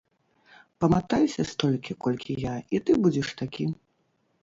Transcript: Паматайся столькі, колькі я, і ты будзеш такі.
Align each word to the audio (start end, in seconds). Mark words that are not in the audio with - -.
Паматайся 0.83 1.45
столькі, 1.51 1.99
колькі 2.07 2.39
я, 2.47 2.55
і 2.75 2.83
ты 2.89 2.99
будзеш 3.07 3.27
такі. 3.45 3.73